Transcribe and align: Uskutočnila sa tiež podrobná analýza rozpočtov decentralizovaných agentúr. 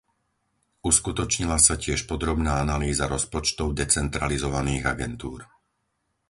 Uskutočnila 0.91 1.57
sa 1.67 1.75
tiež 1.83 1.99
podrobná 2.11 2.53
analýza 2.65 3.05
rozpočtov 3.15 3.67
decentralizovaných 3.81 4.83
agentúr. 4.93 5.39